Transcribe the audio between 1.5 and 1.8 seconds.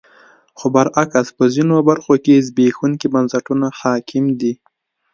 ځینو